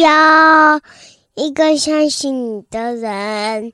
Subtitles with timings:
[0.00, 0.80] 要
[1.34, 3.72] 一个相信你的人。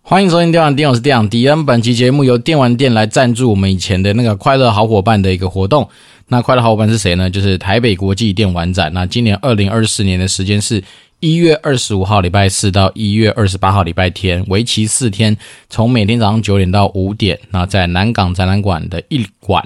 [0.00, 1.64] 欢迎收听电玩店，我是电玩迪恩。
[1.66, 5.88] 本期节目由电玩店来赞助我们以前的那个快乐好伙伴的一个活动。
[6.28, 7.28] 那快乐好伙伴是谁呢？
[7.28, 8.92] 就是台北国际电玩展。
[8.94, 10.82] 那今年二零二四年的时间是
[11.20, 15.36] 一月二十五号礼拜四到一月二十八号礼拜天，为期四天，
[15.68, 17.38] 从每天早上九点到五点。
[17.50, 19.62] 那在南港展览馆的一馆，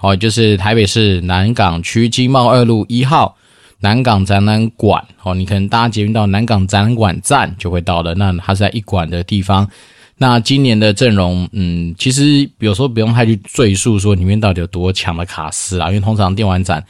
[0.00, 3.36] 哦，就是台北市南港区经贸二路一号。
[3.84, 8.14] 南港展览馆哦，你可能搭捷运到南港展览馆站就会到了。
[8.14, 9.68] 那它是在一馆的地方。
[10.16, 16.82] 那今年的阵容，嗯，其实有时候不用太去赘述说里面到底有多强的卡司啦，因为通常电玩展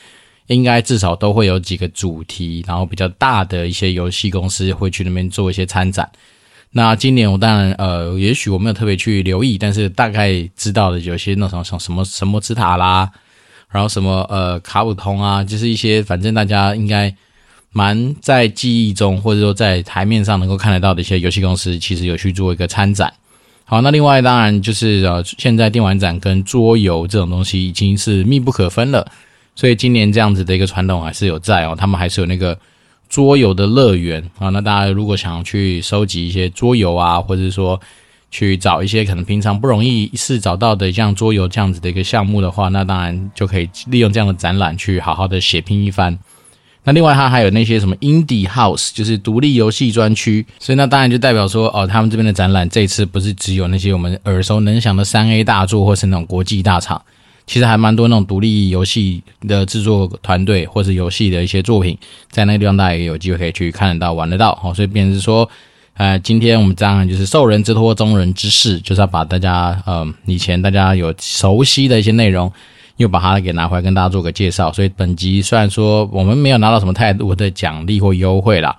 [0.47, 6.09] 应该至少都会有几个主题，然后比较大的一些游戏公司会去那边做一些参展。
[6.71, 13.11] 那今年我当然呃，也许我没有特别去留意，但是大概知道的有些那种像什么什么之塔啦。
[13.75, 17.13] 然后什么呃卡普通啊，就是一些反正大家应该
[17.73, 23.13] 蛮在记忆中或者说在台面上能够看得到的一些游戏公司，其实有去做一个参展。
[23.65, 29.05] 好，那另外当然就是呃现在电玩展跟桌游这种东西已经是密不可分了，
[29.57, 32.57] 所以今年这样子的一个传统还是有在哦，他们还是有那个
[33.09, 34.51] 桌游的乐园啊。
[34.51, 37.81] 那大家如果想要去收集一些桌游啊，或者说。
[38.35, 46.19] 去找一些可能平常不容易一次找到的像桌游这样子的一个项目的话，那当然就可以利用这样的展览去好好的血拼一番。
[46.83, 57.01] 那另外它还有那些什么 Indie House，就是独立游戏专区，所以那当然就代表说哦，他们这边的展览这次不是只有那些我们耳熟能详的三 A 大作或是那种国际大厂，
[57.47, 61.97] 其实还蛮多那种独立游戏的制作团队或是游戏的一些作品，
[62.33, 64.59] 在那个地方大家也有机会可以去看得到、玩得到。
[64.65, 65.49] 哦，所以变成是说。
[65.97, 72.53] 呃，今天我们这样就是受人之托，忠人之事，就是要把大家呃以前大家有熟悉的一些内容，
[72.97, 74.73] 又把它给拿回来跟大家做个介绍。
[74.73, 78.75] 所以本集虽然说我们没有拿到什么太多的奖励或优惠啦，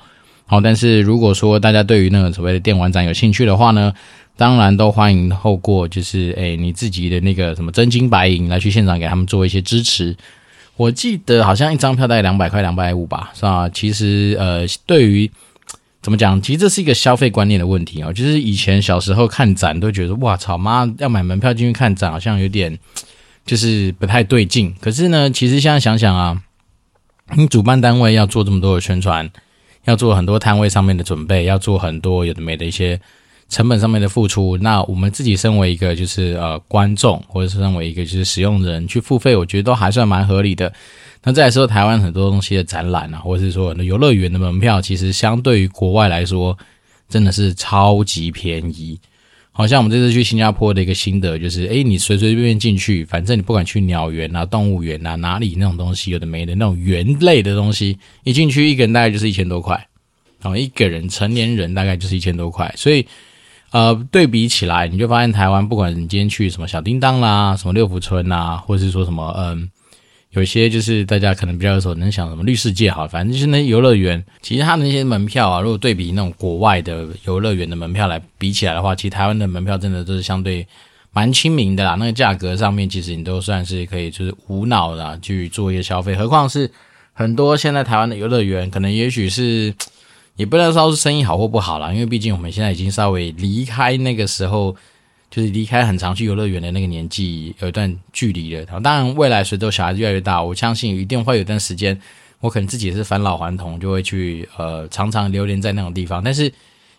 [0.45, 3.93] 好，但是如果说大家对于那个所谓的电玩展有兴趣的话呢，
[4.35, 10.13] 当然都欢迎透过就是诶你自己的那个什么真金白银来去现场给他们做一些支持。
[10.75, 13.69] 我记得好像一张票大概两百块，两百五吧，是吧？
[13.69, 15.31] 其实呃对于
[16.05, 16.39] 怎么讲？
[16.39, 18.13] 其实这是一个消费观念的问题哦。
[18.13, 22.77] 就是以前小时候看展都觉得，哇操妈，要买门票进去看展，好像有点
[23.43, 24.71] 就是不太对劲。
[24.79, 26.39] 可是呢，其实现在想想啊，
[27.35, 29.27] 你主办单位要做这么多的宣传，
[29.85, 33.01] 要做很多摊位上面的准备，要做很多有的没的一些
[33.49, 34.55] 成本上面的付出。
[34.57, 40.71] 那我们自己身为一个就是呃观众，或者是身为一个就是使用人去付费，我觉得都还算蛮合理的。
[41.27, 46.55] 那再来说，台湾很多东西的展览啊，或者是说很多游乐园的门票，其实相对于国外来说，
[47.09, 48.99] 真的是超级便宜。
[49.51, 59.75] 好像我们这次去新加坡的一个心得就是，诶，你随随便便进去，反正你不管去鸟园啊、动物园啊，哪里那种东西有的没的那种园类的东西，一进去一个人大概就是一千多块，
[60.41, 62.71] 然后，一个人成年人大概就是一千多块。
[62.77, 63.03] 所以，
[63.71, 69.67] 呃，对比起来，你就发现台湾，不管你今天去什么小叮当啦、什么六福村啊，或者是说什么，嗯。
[70.35, 80.67] 有些就是大家可能比较有所能想什么绿世界哈，反正就是那游乐园，其实它那些门票啊，如果对比那种国外的游乐园的门票来比起来的话，其实台湾的门票真的都是相对
[81.13, 81.95] 蛮亲民的啦。
[81.95, 86.13] 那个价格上面，其实你都算是可以就是无脑的去做一个消费。
[86.13, 86.69] 何况是
[87.13, 89.73] 很多现在台湾的游乐园，可能也许是
[90.35, 94.75] 也不能说是生意好或不好啦，因为毕竟我们现在已经稍微离开那个时候。
[95.35, 98.79] 就是离开很常去游乐园的那个年纪有一段距离了。
[98.79, 101.99] 当然，未来随着小孩子越来越大，我相信一定会有一段时间，
[102.39, 106.23] 我可能自己也是返老还童，就会去呃常常流连在那种地方。
[106.23, 106.49] 但是，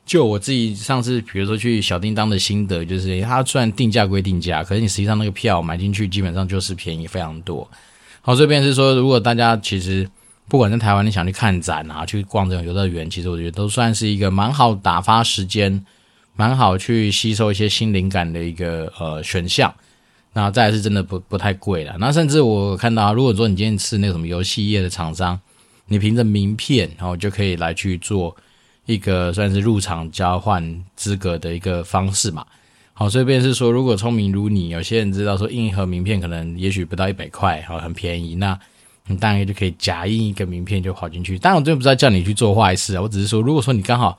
[0.05, 7.67] 就我自己上次比如说去小叮当的心得，就是它虽然定价归定价，可是你实际上那个票买进去基本上就是便宜非常多。
[8.21, 10.07] 好，这边是说，如果大家其实
[10.47, 15.83] 不管在台湾你想去看展啊，去逛这种游乐园，其实我觉得都算是一个蛮好打发时间。
[16.37, 19.75] 蛮好去吸收一些新灵感的一个呃选项，
[20.35, 21.97] 那再是真的不不太贵了。
[21.99, 25.41] 那甚至我看到，如果说你今天是那个什么游戏业的厂商，
[25.87, 28.37] 你凭着名片，然后就可以来去做
[28.85, 32.45] 一个算是入场交换资格的一个方式嘛。
[32.93, 38.59] 好，所以便是说，如果聪明如你，有些人知道说印一盒名片可能也许不到一百块，好，很便宜，那
[39.07, 41.39] 你大概就可以假印一个名片就跑进去。
[41.39, 44.19] 当然我真的不知道叫你去做坏事啊，我只是说，如果说你刚好。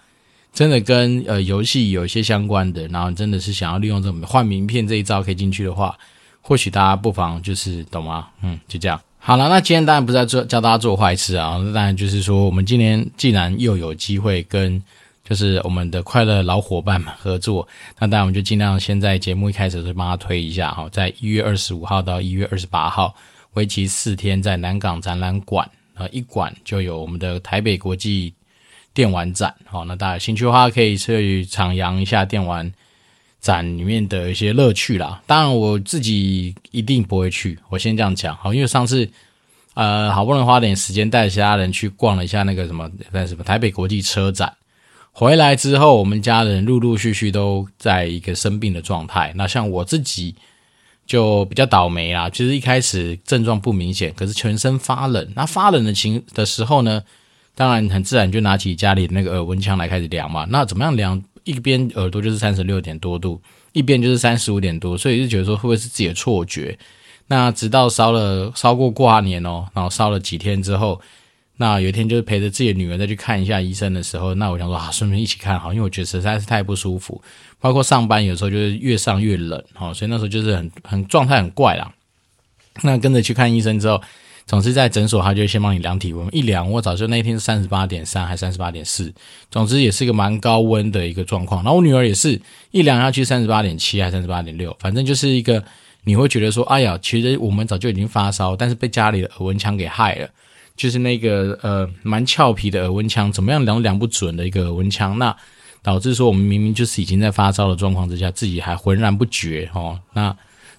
[0.53, 5.95] 真的跟呃游戏有一些相关的，然后真的是想要利用这种换名片这一招可以进去的话，
[6.41, 8.27] 或许大家不妨就是懂吗？
[8.41, 8.99] 嗯，就这样。
[9.19, 14.81] 好了，那今天当然不是在做教大家做坏事啊，那当然就是说我们今年既然又有机会跟
[15.27, 17.67] 就是我们的快乐老伙伴们合作，
[18.00, 23.13] 那当然我们就尽量先在节目一开始就帮他推一下哈，在一月二十五号到一月二十八号，
[23.53, 25.69] 为期四天在南港展览馆。
[26.00, 28.31] 呃一馆就有我们的台北国际
[28.97, 32.73] 电玩展，好，那大家有兴趣的话可以去徜徉一下电玩
[33.39, 35.21] 展里面的一些乐趣啦。
[35.27, 39.07] 当然我自己一定不会去，我先这样讲，好，因为上次
[39.75, 44.51] 呃好不容易花点时间带其他人去逛了一下那个什么在什么台北国际车展。
[45.11, 49.31] 回来之后，我们家人陆陆续续都在一个生病的状态。
[49.35, 50.33] 那像我自己
[51.05, 55.31] 就比较倒霉啦，其实一开始症状不明显，可是全身发冷。
[55.35, 57.03] 那发冷的情的时候呢，
[57.57, 60.45] 当然很自然就拿起家里那个耳温枪来开始量嘛。
[60.51, 61.19] 那怎么样量？
[61.44, 66.77] 一边耳朵就是三十六点多度，一边就是三十五点多，所以就觉得说会不会是自己的错觉？
[67.25, 71.01] 那直到烧了烧过跨年哦，然后烧了几天之后。
[71.59, 77.19] 那有一天就是陪着自己的女儿再去看一下医生的时候，那我想说啊，顺便一起看好，因为我觉得实在是太不舒服，
[77.60, 81.92] 包括上班有时候就是越上越冷，哦，所以那时候就是很很状态很怪啦。
[82.83, 84.00] 那跟着去看医生之后，
[84.47, 89.13] 总之在诊所他就先帮你量体温，一量我早就那天是三十八点三还三十八点四，
[89.51, 91.61] 总之也是一个蛮高温的一个状况。
[91.63, 92.41] 然后我女儿也是
[92.71, 95.61] 一量下去三十八点七还三十八点六，反正就是一个
[96.05, 100.29] 你会觉得说，哎呀，其实我们早就已经发烧，但是被家里的耳温枪给害了。
[100.77, 105.35] 就是那个呃蛮俏皮的耳温枪，怎么样量量不准的一个耳温枪，那
[105.81, 110.00] 导致说我们明明就是已经在发烧的状况之下，自己还浑然不觉哦。
[110.13, 110.33] 那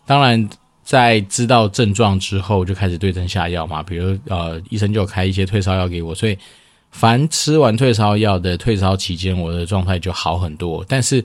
[0.06, 0.48] 当然
[0.88, 6.34] 在知道症状之后，就开始对症下药嘛，比如呃医生就开一些退烧药给我，所以
[6.92, 10.82] 凡吃完退烧药的退烧期间，我的状态就好很多。
[10.88, 11.22] 但是，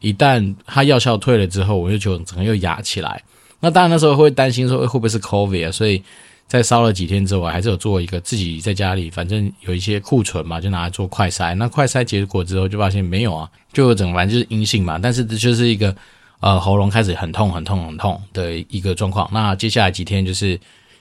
[0.00, 3.22] 一旦它药效退了之后，我就觉得整个又哑起来。
[3.60, 6.02] 那当然那时候会担心说会不会是 COVID 啊，所以。
[6.48, 11.56] 在烧了几天之后，我还是有做一个自己在家里，反正有一些库存嘛，就拿来做快筛。
[11.56, 14.96] 那快筛结果之后，就发现没有啊，就整完就是阴性嘛。
[14.96, 15.92] 但是这就是一个
[16.40, 19.28] 呃喉咙开始很痛、很痛、很痛的一个状况。
[19.32, 20.58] 那接下来几天就是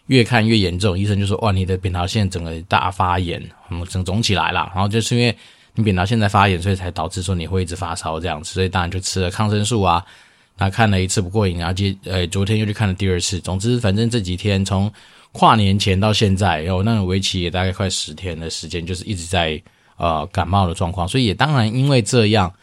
[0.08, 4.72] 越看越严重，医生就说：哇，你的扁桃腺整个大发炎，嗯，整肿起来了。
[4.74, 5.36] 然后就是因为
[5.74, 8.54] 你扁桃腺在发炎，所以才导致说你会一直发烧这样子。
[8.54, 10.04] 所以当然就吃了抗生素啊。
[10.58, 13.40] 那看了一次不过瘾，然后接呃昨天又去看了第二次。
[13.42, 14.90] 总之，反正这几天从
[15.34, 19.62] 跨年前到现在，有那个为期也大概快十天的时间，就是一直在
[19.98, 22.54] 呃感冒的状况，所以也当然因为这样，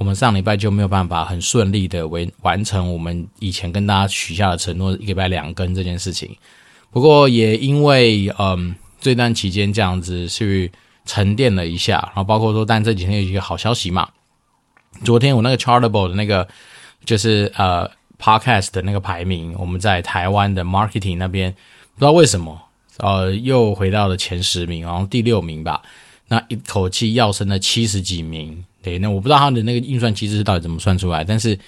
[0.00, 6.34] 我们上礼拜就没有办法很顺利的完完成我们以前跟大家许下的承诺，一个礼拜两更这件事情。
[6.90, 10.72] 不过也因为嗯这段期间这样子去
[11.04, 14.08] 沉淀了一下，然后包括说，但这几天有一个好消息嘛，
[15.04, 16.48] 昨天我那个 Chartable 的那个
[17.04, 17.86] 就是呃
[18.18, 21.54] Podcast 的那个排名，我们在台湾的 Marketing 那边。
[21.94, 22.58] 不知道为什么，
[22.96, 25.82] 呃，又回到了前十名，然后第六名吧。
[26.28, 31.58] 那一口气要升了七十几名，对，那我不知道他的那个运算机制到底怎么算出来，但是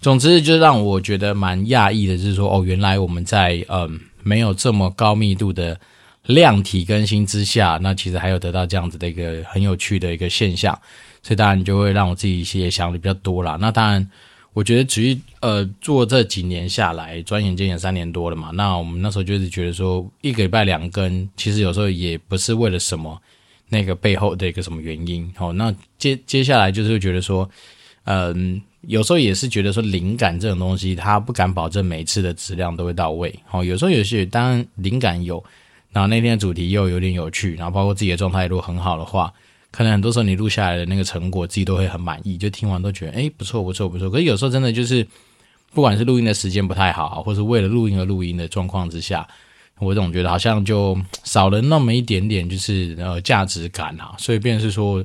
[0.00, 5.78] 总之就让我觉得蛮讶异的，就是说，哦，原来我们在嗯、没有这么高密度的
[6.26, 10.78] 量体更新之下，那其实还有得到这样子的一个很有趣的一个现象，
[11.22, 13.56] 所以当然就会让我自己一些想的比较多啦。
[13.60, 14.08] 那当然。
[14.54, 18.50] 我觉得，至于呃，做这几年下来，转眼间也三年多了嘛。
[18.50, 23.18] 那我们那时候就是觉得说，一个礼拜两更，其实有时候也不是为了什么
[23.72, 25.32] 那个背后的一个什么原因。
[25.34, 27.48] 好，那接接下来就是觉得说，
[28.04, 33.34] 嗯，有时候也是觉得说，灵感这种东西，它不敢保证每次的质量都会到位。
[33.46, 35.42] 好，有时候有些当然灵感有，
[35.90, 39.32] 然后那天的主题又有点有趣，然后包括自己的状态如果很好的话。
[39.72, 44.10] 可能很多时候你录下来的那个成果，自己都会很满意，就听完都觉得，诶，不错，不错，不错。
[44.10, 45.02] 可是有时候真的就是，
[45.72, 49.26] 不管是录音的时间不太好，或是为了录音而录音的状况之下，
[49.78, 54.14] 我总觉得好像就少了那么一点点，就是呃价值感啊。
[54.18, 55.04] 所以便是说，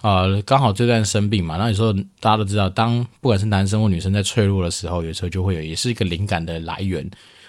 [0.00, 7.08] 呃，刚好这段生病嘛，那有时候大家都知道，当不管是男生或女生在脆弱的时候，有时候就会有，也是一个灵感的来源。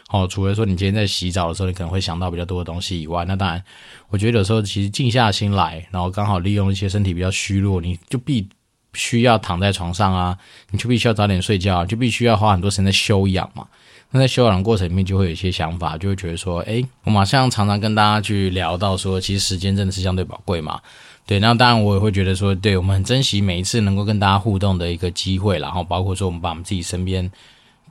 [0.09, 3.63] 哦，除了说你今天在洗澡的时候，你可能会想到比较多的东西以外，那当然，
[4.09, 8.47] 我觉得有时候其实静下心来，然后刚好利用一些身体比较虚弱，你就必
[8.93, 10.37] 须要躺在床上啊，
[10.69, 13.67] 你就必须要早点睡觉，就必须要花很多时间在休养嘛。
[14.13, 20.79] 那在修养过程里面，就会有一些想法，就会觉得说，诶，我马上常常跟大家去聊到说，其实时间真的是相对宝贵嘛。
[21.25, 27.29] 对，那当然我也会觉得说，对，我们很珍惜每一次能够跟大家互动的一个机会，然后包括说我们把我们自己身边。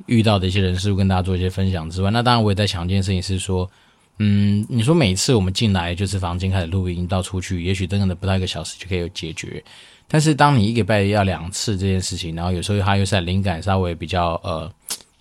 [0.06, 3.70] 遇到的一些人事物跟大家做一些分享之外，那当然我也在想一件事情是说，
[4.18, 9.62] 嗯，你说每一次我们进来就是房间开始录音到出去，也许真的不到一个小时就可以有解决。
[10.08, 14.68] 但是当你一个礼拜要两次这件事情，然后有时候它又在灵感稍微比较呃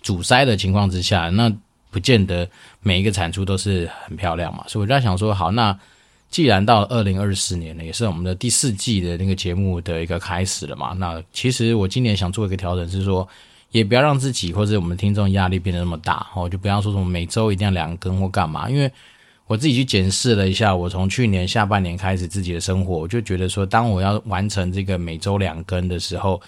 [0.02, 1.52] 阻塞的情况之下，那
[1.90, 2.48] 不见得
[2.80, 4.64] 每一个产出都是很漂亮嘛。
[4.68, 5.78] 所以我就在想说，好，那
[6.30, 13.26] 既然到二零二四年呢，也是我们的第四季的那个节目的一个开始了嘛，那其实我今年想做一个调整是说。
[13.72, 18.92] 也不要让自己或者我们听众压力变得那么大哦，就不要说什么每周一定要两更或干嘛，因为
[19.46, 26.38] 我自己去检视了一下，我从去年下半年开始自己的生活，我就觉得说，当我要完成这个每周两更的时候，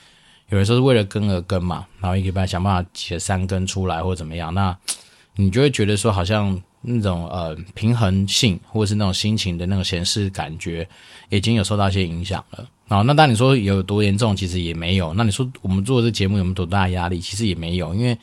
[0.51, 4.77] 有人说是为了跟而跟嘛，然后一个礼拜想办法写三根出来或怎么样，那
[5.37, 10.89] 你就会觉得说，好像那种呃平衡性或者是那种心情的那种闲适感觉，
[11.29, 12.69] 已经有受到一些影响了。
[12.89, 15.13] 好，那当你说有多严重，其实也没有。
[15.15, 17.19] 那你说我们做这节目有没有多大压力？
[17.19, 18.17] 其实也没有，因为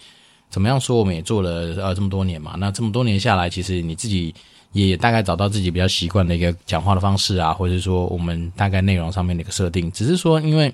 [0.50, 2.56] 怎么样说，我们也做了呃这么多年嘛。
[2.58, 4.34] 那这么多年下来，其实你自己。
[4.74, 10.74] 也大概找到自己比较习惯的一个讲话的方式啊，或者是说我们大概内容上面的一个设定，只是说因为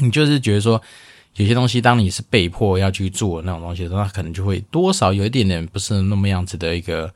[0.00, 0.80] 你就是觉得说
[1.36, 7.12] 有些东西，当你是被迫要去做那种东西的时候，可能就会多少有一点点不是那么样子的一个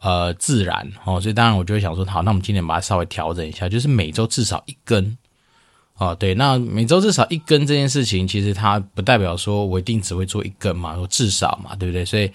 [0.00, 5.16] 呃自然哦，所以当然我就会想说，好，那我们今天把它稍微调整一下，就是每周至少一更
[5.98, 12.04] 哦，对，那每周至少一更这件事情，其实它不代表说我一定只会做一更嘛，说至少嘛，对不对？
[12.04, 12.30] 所以。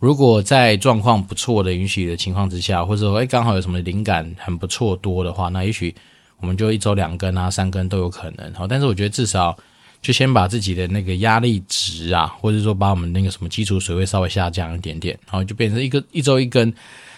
[0.00, 5.92] 如果在状况不错的允许的情况之下，或者说哎刚好有什么灵感很不错多的话，那也许
[6.40, 8.52] 我们就一周两更啊、三更都有可能。
[8.54, 9.56] 好，但是我觉得至少
[10.00, 16.72] 就先把自己的那个压力值啊，或者说把我们那个什么基础水位稍微下降一点点，然后就变成一个一周一更。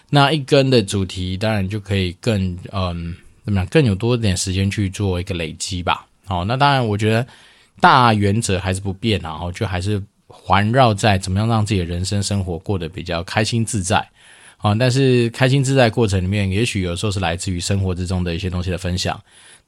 [0.09, 6.07] 那一更的主题当然就可以更嗯怎么样，更有多一点时间去做一个累积吧。
[6.27, 7.27] 好，那当然我觉得
[7.81, 10.03] 大原则还是不变，然后就还是。
[10.33, 14.09] 环绕在怎么样让自己的人生生活过得比较开心自在
[14.63, 19.19] 啊，但是开心自在过程里面，也许有时候是来自于生活之中的一些东西的分享。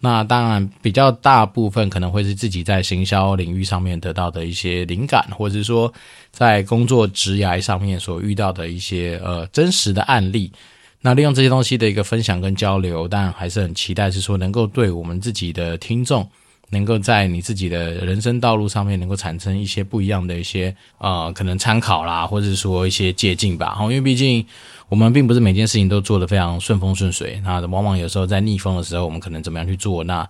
[0.00, 5.92] 那当然比较大部分可能会是自己在行销领域上面得到的一些灵感，或者是说
[6.30, 10.52] 在工作职涯上面所遇到的一些呃真实的案例。
[11.00, 16.28] 那利用这些东西的一个分享跟交流，当然还是很期待是说能够对我们自己的听众。
[16.72, 23.76] 能够在你自己的人生道路上面能够产生一些不一样的一些呃可能参考啦，或者是说一些借鉴吧。
[23.82, 24.44] 因为毕竟
[24.88, 30.02] 我们并不是每件事情都做得非常顺风顺水，那往往有时候在逆风的时候，我们可能怎么样去做？
[30.04, 30.26] 那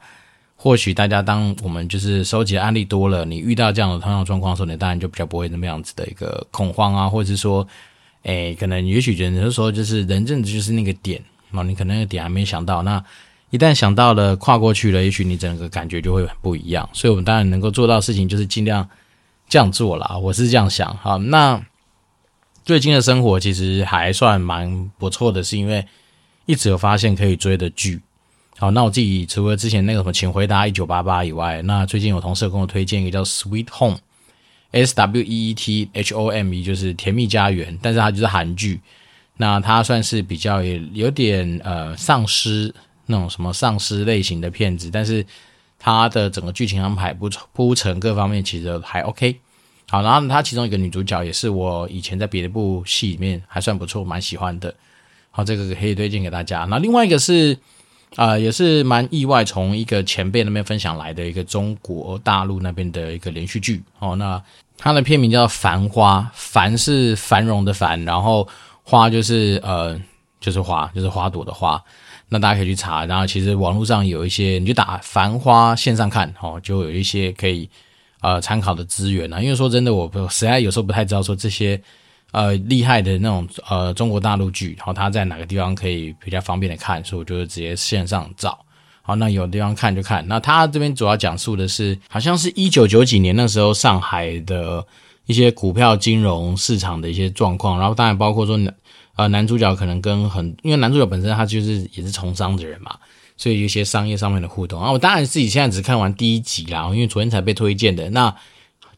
[0.56, 7.64] 或许大家当我们就是收集的案例多了，你遇到这样的同样状况的时候，你当然就比较不会那么样子的一个恐慌啊，或者是说，
[8.24, 11.22] 诶，可能也许觉得说就是人正就是那个点
[11.52, 13.00] 啊，你可能那个点还没想到那。
[13.52, 16.88] 一旦想到了跨过去了，也许你整个感觉就会很不一样。
[16.94, 18.88] 所以，我们当然能够做到的事情就是尽量
[19.46, 20.16] 这样做啦。
[20.16, 20.96] 我是这样想。
[20.96, 21.62] 好，那
[22.64, 25.84] 最近的生活其实还算蛮不错的，是因为
[26.46, 28.00] 一直有发现可以追的剧。
[28.56, 33.96] 好，那我自己除了之前那个什么《请回答一九八八》以外，那最近有同事跟我推荐一个叫《Sweet Home》
[34.70, 38.80] ，S W E E T H O M E，就是甜蜜家园，但是它就是韩剧。
[39.36, 42.74] 那它算是比较有有点呃丧尸。
[43.06, 45.24] 那种什么丧尸类型的片子，但是
[45.78, 49.36] 它的整个剧情安排、铺铺陈各方面其实还 OK。
[49.88, 54.74] 好，然后它其中一个女主角也是我以前在别的部戏里面还算不错，蛮喜欢的。
[55.30, 56.64] 好，这个可以推荐给大家。
[56.70, 57.58] 那另外一个是
[58.16, 63.82] 啊、也是蛮意外，从一个前辈那边分享来的一个中国大陆那边的一个连续剧。
[64.00, 64.42] 哦，那
[64.76, 68.46] 它的片名叫《繁花》，繁是繁荣的繁，然后
[68.82, 69.98] 花就是呃
[70.42, 71.82] 就是花，就是花朵的花。
[72.28, 77.68] 那大家可以去查，然后其实网络上有一些，你就打《繁花》线上看哦，就有一些可以
[78.22, 79.38] 呃参考的资源啊。
[79.38, 81.78] 因为说真的，我不实在有时候不太知道说这些
[82.30, 88.58] 呃厉害的那种呃中国大陆剧，然后它在哪个地方可以比较方便的看，所以我就直接线上找。
[89.02, 90.26] 好，那有地方看就看。
[90.26, 94.82] 那他这边主要讲述的是，好像是一九九几年那时候上海的
[95.26, 98.58] 一些股票金融市场的一些状况，然后当然包括说。
[99.14, 102.96] 呃，男主角可能跟很，因为男主角本身他就是也是从商的人嘛，
[103.36, 104.80] 所以有一些商业上面的互动。
[104.80, 108.08] 啊，我当然自己现在只看完第一集啦，因为昨天才被推荐的。
[108.08, 108.34] 那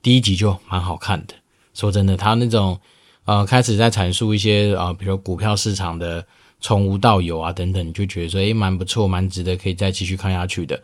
[0.02, 1.34] 第一集就蛮好看的，
[1.74, 2.78] 说真的，他那种
[3.24, 6.24] 呃开始在阐述一些呃，比如股票市场的
[6.60, 10.80] 从无到有啊等等，就觉得说诶蛮不错，蛮值得可以再继续看下去的。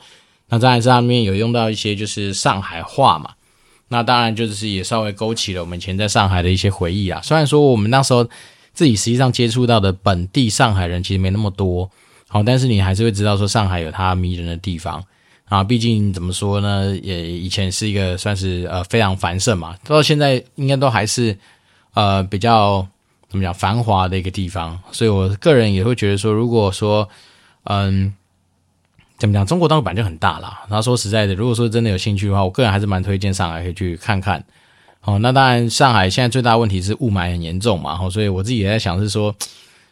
[0.49, 3.31] 那在上面有用到一些就是上海话嘛，
[3.91, 7.21] 那当然就是也稍微勾起了我们以前在上海的一些回忆啊。
[7.23, 8.29] 虽然说我们那时候。
[8.73, 11.91] 自己实际上接触到的本地上海人其实没那么多，
[12.29, 15.05] 好，但是你还是会知道说上海有它迷人的地方
[15.47, 15.63] 啊。
[15.63, 21.37] 毕竟怎么说呢，也以前是一个算是呃非常繁盛嘛，到现在应该都还是
[21.95, 22.87] 呃比较
[23.29, 24.79] 怎么讲繁华的一个地方。
[24.93, 27.09] 所以我个人也会觉得说，如果说
[27.65, 28.15] 嗯
[29.19, 30.63] 怎么讲，中国大陆本来就很大啦。
[30.69, 34.43] 然后说实在的，如果说真的有兴趣的话，我个人还是蛮推荐上海可以去看看。
[35.03, 39.35] 哦，那当然，上海现在最大问题是雾霾很严重嘛，所以我自己也在想是说，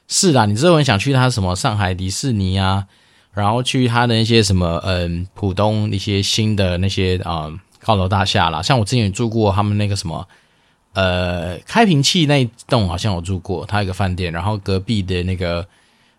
[0.07, 2.87] 是啦，你之后很想去他什么上海迪士尼啊，
[3.33, 10.29] 然后去他的那些什么，嗯，浦东一些新的那些啊、嗯、高楼大厦啦，像我之前也住过他们那个什么，
[10.93, 15.67] 呃，开平器那一栋好像我住过，它有个饭店，然后隔壁的那个，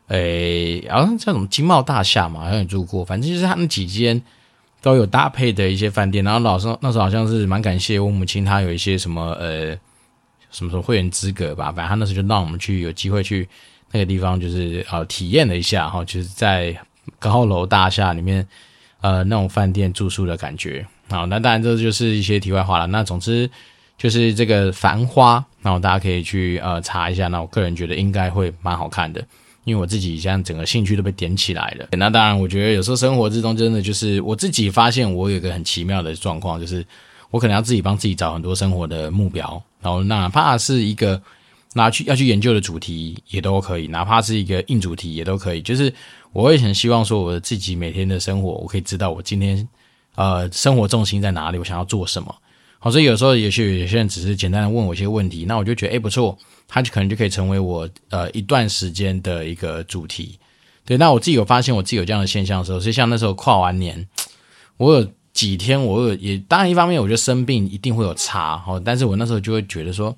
[0.08, 4.20] 诶，好像叫什么经贸大厦嘛，好像也住过，反正就是他们几间
[4.82, 6.24] 都有搭配的一些饭店。
[6.24, 9.78] 然后老师那时候好像是蛮感谢我母亲，她有一些什么呃，
[10.52, 13.48] 什么什么会员资格吧，反正他那时候就让我们去有机会去
[13.92, 16.76] 那个地方，就是呃体验了一下哈，就是在
[17.18, 18.48] 高楼大厦里面
[19.02, 20.86] 呃那种饭店住宿的感觉。
[21.10, 22.86] 好，那当然这就是一些题外话了。
[22.88, 23.50] 那总之
[23.98, 27.28] 就是这个繁花，然后大家可以去呃查一下。
[27.28, 29.26] 那我个人觉得应该会蛮好看的，
[29.70, 31.88] 因为我自己现在整个兴趣都被点起来了。
[31.92, 36.86] 那当然，我觉得有时候生活之中真的就是我自己发现，我有一个很奇妙的状况，就是
[37.30, 41.22] 我可能要自己帮自己找很多生活的目标，然后哪怕是一个
[41.74, 45.62] 拿去要去研究的主题也都可以，哪怕是一个硬主题也都可以。
[45.62, 45.94] 就是
[46.34, 49.68] 我会很希望说，我自己每天的生活，我可以知道我今天。
[50.16, 51.58] 呃，生活重心在哪里？
[51.58, 52.36] 我想要做什么？
[52.82, 60.40] 好，所以有时候也许有些人只是简单的问我一些问题，那我就觉得，诶，不错，他就可能就可以成为我呃一段时间的一个主题。
[60.86, 64.08] 对，那我自己有发现我自己有这样的现象的时候，所以像那时候跨完年，
[64.78, 70.16] 我有几天我有也，当然一方面我觉得生病一定会有差，哦，但是我那时候就会觉得说，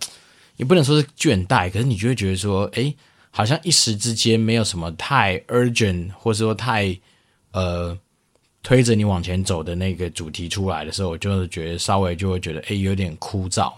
[0.58, 2.96] 也不能说是倦怠，可是你就会觉得说，诶，
[3.32, 6.96] 好像一时之间没有什么太 urgent，或者说太
[7.54, 7.98] 呃。
[8.64, 13.74] 推着你往前走的那个主题出来的时候，我就是觉得稍微就会觉得，诶，有点枯燥。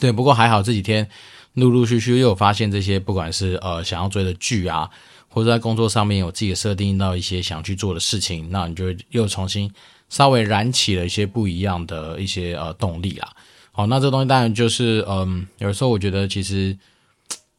[0.00, 1.06] 对，不过还好这几天
[1.52, 4.90] 陆陆续续又有发现这些，不管是呃想要追的剧啊，
[5.28, 9.70] 或者在工作上面有自己设定到一些想去做的事情，那你就又重新
[10.08, 13.32] 稍微燃起了一些不一样的一些呃动力啦。
[13.70, 16.76] 好，那这东西当然就是，嗯，有时候我觉得其实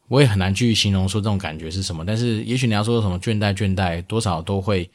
[0.08, 4.90] 我也很难去形容说这种感觉是什么，但是也许你要说什么倦怠倦怠，多少都会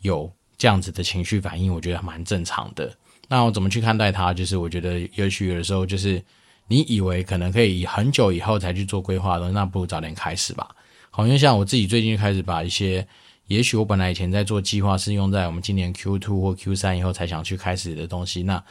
[0.00, 0.30] 有。
[0.62, 2.96] 这样子的情绪反应，我觉得蛮正常的。
[3.26, 4.32] 那我怎么去看待它？
[4.32, 6.22] 就是我觉得，也许有的时候，就是
[6.68, 10.68] 你以为可能可以很久以后才去做规划的，那不如早点开始吧。
[11.10, 13.04] 好，因为像我自己最近开始把一些，
[13.48, 18.62] 也许我本来以前在做计划是用在我们今年 Q two 或 Q 三以后才想去开始的东西，那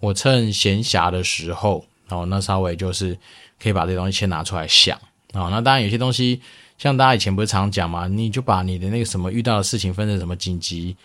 [0.00, 3.16] 我趁闲暇的时候，然后那稍微就是
[3.62, 4.98] 可以把这些东西先拿出来想。
[5.32, 6.40] 啊，那当然有些东西，
[6.76, 10.96] 像大家以前不是常讲嘛，你就把你的那个什么遇到的事情分成什么紧急。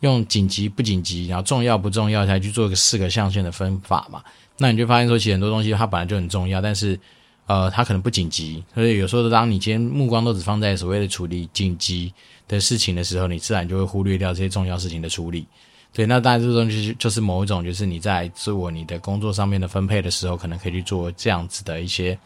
[0.00, 4.22] 用紧急不紧急，然后重要不重要，才去做个四个象限的分法嘛。
[4.58, 6.98] 那你就发现说，其实很多东西它本来就很重要，但是
[7.46, 8.62] 呃，它可能不紧急。
[8.74, 12.12] 所以有时候当你今天目光都只放在所谓的处理紧急
[12.46, 15.46] 的事情的时候，你自然就会忽略掉这些重要事情的处理。
[15.92, 22.16] 对，那当然这个东西就是某一种，就是你在做你的工作上面的分配的时候，可能可以去做这样子的一些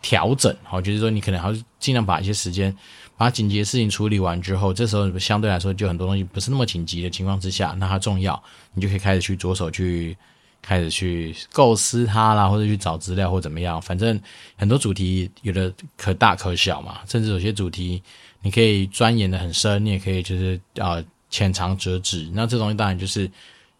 [0.00, 0.54] 调整。
[0.62, 2.74] 好，就是说你可能还是尽量把一些时间。
[3.22, 8.42] 把紧急的事情处理完之后，这时候相对来说就很多东西不是那么紧急的情况之下，那它重要，
[8.74, 10.16] 你就可以开始去着手去
[10.60, 13.80] 开始去构思它啦，或者去找资料或怎么样。
[13.80, 14.20] 反正
[14.56, 18.02] 很多主题有的可大可小嘛，甚至有些主题
[18.40, 22.28] 你可以钻研的很深，你也可以就是啊浅尝辄止。
[22.34, 23.30] 那这东西当然就是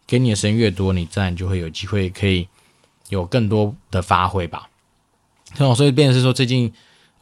[0.07, 2.47] 给你的时间越多，你自然就会有机会可以
[3.09, 4.69] 有更多的发挥吧。
[5.75, 6.73] 所以变成是说最近。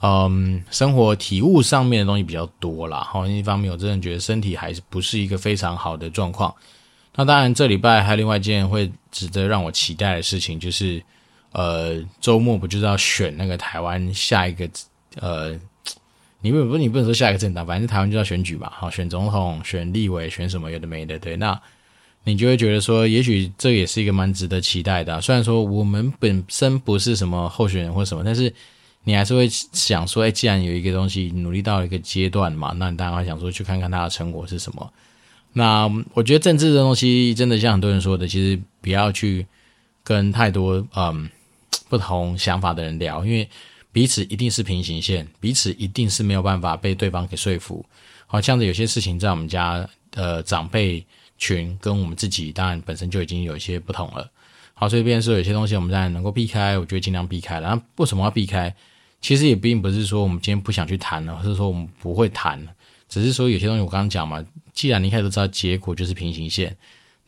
[0.02, 3.00] 嗯，生活体悟上面的东西比较多啦。
[3.00, 6.54] 好，一方面我真的觉得身体还是不是一个非常好的状况。
[7.14, 11.02] 那当然，这礼拜还有另外一件会值得让我期待的事情，就是
[11.52, 14.66] 呃，周末不就是要选那个台湾下一个
[15.16, 15.54] 呃，
[16.40, 18.72] 你不不你不能说下一个政党，反正台湾就要选举嘛。
[18.74, 21.36] 好，选总统、选立委、选什么有的没的，对。
[21.36, 21.60] 那
[22.24, 25.20] 你就会觉得说，也许这也是一个蛮值得期待的。
[25.20, 28.50] 虽然说我们本身不是什么候选人或什么，但是。
[29.04, 34.92] 你还是会想说，哎，既然有一个东西努力到一个阶段嘛，那你当然会想说去看看它的成果是什么。
[35.54, 39.46] 那我觉得政治的东西真的像很多人说的，其实不要去
[40.04, 41.28] 跟太多嗯
[41.88, 43.48] 不同想法的人聊，因为
[43.90, 47.84] 彼此一定是平行线，彼此一定是没有办法被对方给说服。
[48.26, 51.04] 好像有些事情在我们家的长辈
[51.36, 54.30] 群跟我们自己当然本身就已经有一些不同了。
[54.74, 57.70] 好，所以变成说有些东西我们当然能够避开，我觉得尽量避开了。
[57.70, 58.72] 那为什么要避开？
[59.20, 62.59] 其实也并不是说我们今天不想去谈了，或者说我们不会谈，
[63.09, 66.74] 只是说有些东西我刚刚讲嘛，既然你一开始知道结果就是平行线，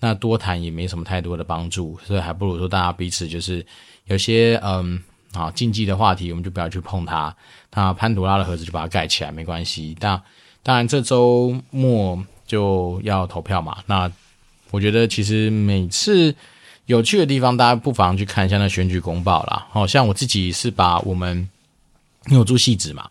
[0.00, 3.64] 那多谈也没什么太多的帮助，所以还不如说大家彼此就是
[4.07, 5.02] 有些嗯
[5.33, 7.37] 啊禁忌的话题，我们就不要去碰它。
[7.74, 9.94] 那潘多拉的盒子就把它盖起来，没关系。
[10.00, 10.20] 但
[10.62, 14.11] 当然这周末就要投票嘛，那
[14.70, 16.35] 我觉得其实每次
[16.87, 19.66] 有趣的地方，大家不妨去看一下那选举公报啦。
[19.70, 21.48] 好像我自己是把我们。
[22.26, 23.11] 因为我住汐止嘛，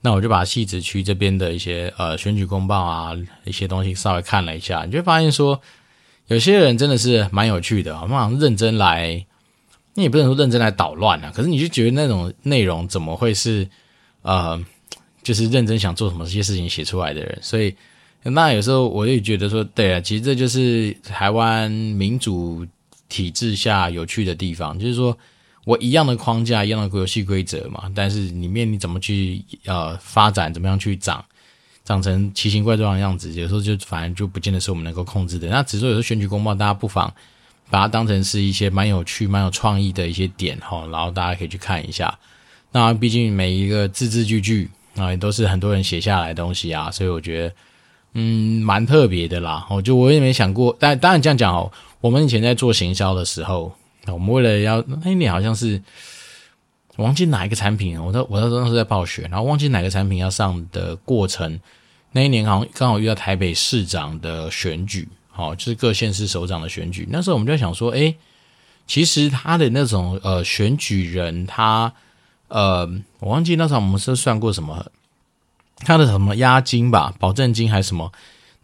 [0.00, 3.12] 那我就把汐止区这边的一些呃选举公报啊
[3.44, 5.60] 一些东西稍微看了一下，你就发现说，
[6.28, 9.26] 有些人真的是蛮有趣的，我们好像认真来
[9.94, 11.32] 你也不能说认真来捣乱啊。
[11.34, 13.68] 可是你就觉得那种内容怎么会是
[14.22, 14.58] 呃，
[15.22, 17.38] 就是认真想做什么这些事情写出来的人？
[17.42, 17.74] 所以
[18.22, 22.64] 那有时候我也觉得说，对啊，其实这就是台湾民主
[23.08, 25.16] 体制下有趣的地方，就是说
[25.64, 31.24] 我一样的框架，一样的游戏规则嘛，但是里面你怎么去呃发展，怎么样去长。
[31.84, 35.48] 长成奇形怪状的样子，有时候就反正就不见得是我们能够控制的。
[35.48, 37.12] 那只是说有时候选举公报，大家不妨
[37.70, 42.16] 把它当成是一些蛮有趣、蛮有创意的一些点哈，然后大家可以去看一下。
[42.70, 47.54] 那毕竟每一个字字句句啊，也都是很多人写下来的东西啊，所以我觉得
[48.14, 49.66] 嗯蛮特别的啦。
[49.68, 51.70] 我就我也没想过，但当然这样讲哦，
[52.00, 53.74] 我们以前在做行销的时候，
[54.06, 55.82] 我们为了要那一年好像是。
[56.96, 61.58] 我忘记哪一个产品，我我当时在暴雪，然后忘记哪个产品要上的过程。
[62.12, 67.08] 那一年好像刚好遇到台北市长的选举，好，就是各县市首长的选举。
[67.10, 68.14] 那时候我们就想说，诶，
[68.86, 71.90] 其实他的那种呃选举人，他
[72.48, 72.86] 呃，
[73.20, 74.92] 我忘记那时候我们是算过什么，
[75.78, 78.12] 他的什么押金吧，保证金还是什么，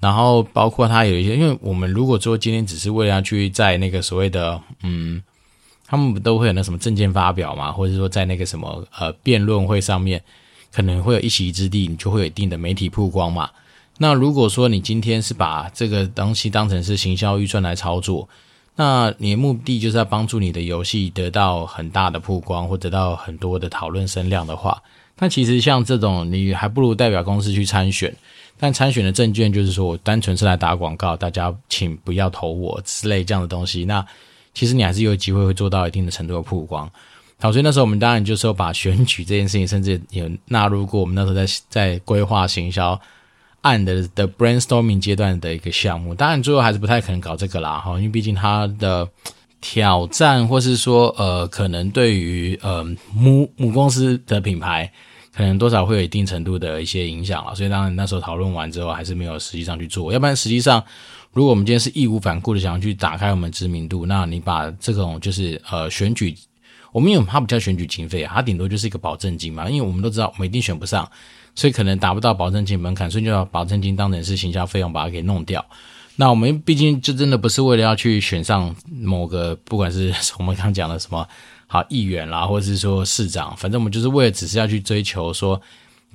[0.00, 5.22] 然后包括他有一些，因为我们如果说今天只是为了要去在那个所谓的嗯。
[5.90, 10.22] 他们不都会有那什么证件发表嘛，或者说在那个什么呃辩论会上面，
[10.70, 13.48] 可能会有一席之地，你就会有一定的媒体曝光嘛。
[13.96, 18.28] 那如果说你今天是把这个东西当成是行销预算来操作，
[18.76, 24.82] 那你的目的就是要帮助你的游戏得到很大的曝光，或得到很多的讨论声量的话，
[25.18, 28.14] 那其实像这种你还不如代表公司去参选，
[28.58, 34.04] 但参选的证件就是说我单纯是来打广告，大家请不要投我之类这样的东西，那。
[34.54, 36.90] 其实你还是有机会会做到一定的程度的曝光，
[37.38, 43.00] 好，所以那时候我们当然就是说把选举这件事情，甚至有纳入过我们那时候在在规划行销
[43.60, 46.12] 案的的 brainstorming 阶段的一个项目。
[46.12, 49.08] 当然最后还是不太可能搞这个啦，哈，因为毕竟它的
[49.60, 52.82] 挑战，或是说呃，可能对于呃
[53.14, 54.90] 母母公司的品牌，
[55.38, 57.54] 可能多少会有一定程度的一些影响了。
[57.54, 60.82] 所以当然那时候讨论完之后，还是没有实际上去做，要不然实际上。
[61.34, 66.34] 如果我们今天是义无反顾的想要去打开我们知名度，那你把这种就是呃选举，
[66.90, 71.08] 我们因为它不叫选举经费，它顶多就是一个保证金嘛，因为我们都知道我们一定选不上，
[71.54, 75.64] 所以可能达不到保证金门槛，所以就要保证金当成是行销费用把它给弄掉。
[76.16, 81.28] 那我们毕竟就真的不是为了要去选上某个，不管是 我们刚讲的什么
[81.68, 85.60] 好议员啦，或者是说市长，反正我们就是为了只是要去追求说。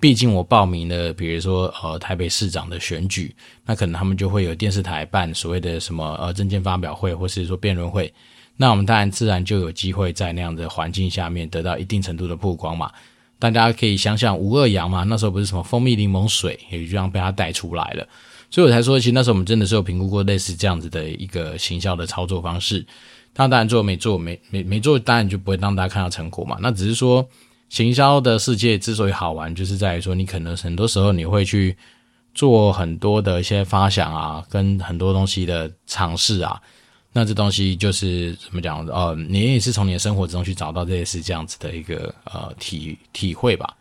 [0.02, 3.34] 毕竟我报名了，比如说呃台北市长的选举，
[3.66, 8.12] 那可能他们就会有电视台办所谓的什么呃证件发表会，或是说辩论会，
[8.58, 12.92] 那我们当然自然就有机会在那样的环境下面得到一定程度的曝光嘛。
[13.40, 18.06] 大家可以想想吴二阳嘛，那时候不是什么蜂蜜柠檬水，也就这样被他带出来了，
[18.50, 22.86] 所以我才说，其实那时候我们真的是有评估过类似这样子的一个行销的操作方式。
[23.34, 26.58] 他当然做没做没没没做，当然就不会让大家看到成果嘛。
[26.62, 27.28] 那只是说。
[27.70, 31.76] 行销的世界之所以好玩，就是在于说，你可能很多时候你会去
[32.36, 36.62] 做很多的一些发想啊，跟很多东西的尝试啊。
[37.12, 38.86] 那这东西就是怎么讲？
[38.86, 43.74] 呃，你也是从你的生活之中去找到这些是这样子的一个呃体体会吧。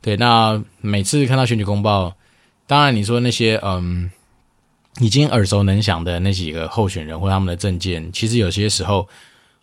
[0.00, 2.12] 对，那每次看到选举公报，
[2.66, 4.10] 当然你说那些嗯
[5.00, 9.08] 已经耳熟能详的那几个候选人或他们的政见，其实有些时候。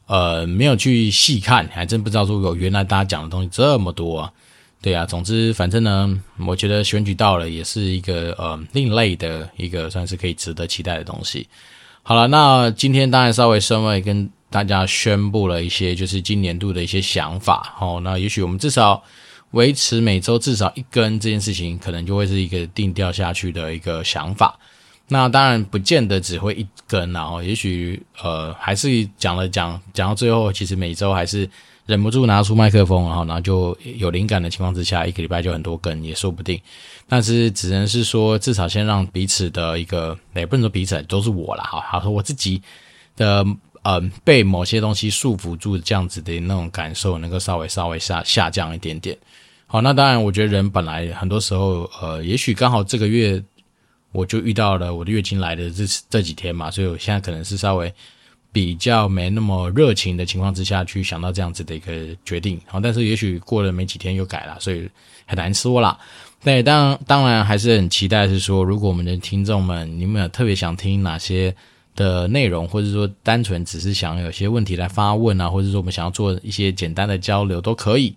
[0.08, 4.32] 呃，没有去细看，还真不知道说有原来大家讲的东西这么多啊。
[4.80, 11.48] 对啊，总之反正呢，我觉得选举到了也是一个呃另类的一个算是可以值得期待的东西。
[12.04, 17.74] 好了，那今天当然稍微稍微跟大家宣布了一些就是今年度的一些想法。
[17.76, 19.04] 好，那也许我们至少
[19.54, 24.56] 维持每周至少一更这件事情，可能就会是一个定调下去的一个想法。
[25.08, 31.48] 那当然不见得只会一根，然后也许呃还是讲了讲讲到最后，其实每周还是
[31.86, 36.60] 忍不住拿出麦克风，然后然后就有灵感的情况之下，一个礼拜就很多根也说不定。
[37.08, 42.60] 但是只能是说，至少先让彼此的一个，也不能说彼此都是我啦，哈，好说我自己
[43.16, 43.46] 的
[43.84, 49.16] 呃被某些东西束缚住这样子的那种感受，能够稍微稍微下下降一点点。
[49.68, 53.44] 好，那当然我觉得人本来很多时候呃，也许刚好这个月。
[54.16, 57.94] 我就遇到了我的月经来的这这几天嘛，所以我现在可能是稍微
[58.52, 61.92] 比较没那么热情的情况之下去想到这样子的一个
[62.24, 64.90] 决定，好，但是也许过了没几天又改了，所以
[65.26, 66.00] 很难说啦。
[66.44, 71.54] 对，当当然还是很期待是说，如果我们的听众们你们有特别想听哪些
[71.96, 78.16] 的内容，或者说单纯只是想有些问题来发问啊，或者说我们想要做一些简单的交流都可以。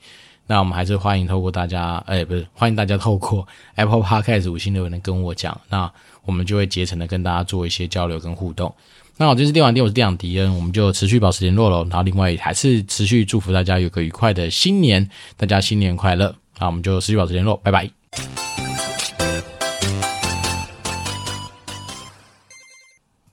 [0.49, 5.89] 那我们还是欢迎透过大家，哎，不是欢迎大家透过 Apple Podcast 五星留言跟我讲，那
[6.25, 8.75] 我们就会竭诚的跟大家做一些交流跟互动。
[9.19, 11.83] 那我，这次电玩店，我是店长迪恩，我们就持续保持联络喽。
[11.91, 16.35] 然后另外还是持续祝福大家有个愉快的新年，大家新年快乐。
[16.59, 18.68] 那我们就持续保持联络，拜拜。